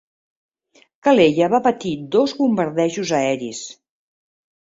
[1.07, 3.61] Calella va patir dos bombardejos aeris.